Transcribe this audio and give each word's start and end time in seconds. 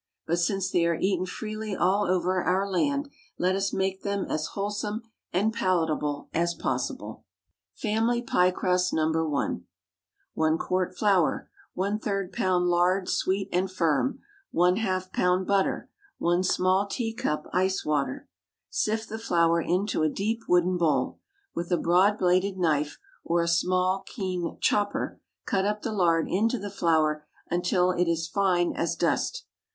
But 0.25 0.39
since 0.39 0.71
they 0.71 0.87
are 0.87 0.97
eaten 0.99 1.27
freely 1.27 1.75
all 1.75 2.05
over 2.09 2.43
our 2.43 2.67
land, 2.67 3.07
let 3.37 3.55
us 3.55 3.71
make 3.71 4.01
them 4.01 4.25
as 4.25 4.47
wholesome 4.55 5.03
and 5.31 5.53
palatable 5.53 6.27
as 6.33 6.55
possible. 6.55 7.23
FAMILY 7.75 8.23
PIE 8.23 8.49
CRUST 8.49 8.93
(No. 8.93 9.11
1.) 9.11 9.55
✠ 9.55 9.61
1 10.33 10.57
quart 10.57 10.97
flour. 10.97 11.51
⅓ 11.77 11.99
lb. 11.99 12.67
lard, 12.67 13.09
sweet 13.09 13.47
and 13.53 13.69
firm. 13.71 14.17
½ 14.51 15.11
lb. 15.11 15.45
butter. 15.45 15.87
1 16.17 16.43
small 16.45 16.87
teacup 16.87 17.45
ice 17.53 17.85
water. 17.85 18.27
Sift 18.71 19.07
the 19.07 19.19
flour 19.19 19.61
into 19.61 20.01
a 20.01 20.09
deep 20.09 20.41
wooden 20.49 20.77
bowl. 20.77 21.19
With 21.53 21.71
a 21.71 21.77
broad 21.77 22.17
bladed 22.17 22.57
knife, 22.57 22.97
or 23.23 23.43
a 23.43 23.47
small 23.47 24.01
keen 24.07 24.57
"chopper," 24.61 25.21
cut 25.45 25.65
up 25.65 25.83
the 25.83 25.93
lard 25.93 26.27
into 26.27 26.57
the 26.57 26.71
flour 26.71 27.27
until 27.51 27.91
it 27.91 28.07
is 28.09 28.27
fine 28.27 28.73
as 28.75 28.95
dust. 28.95 29.45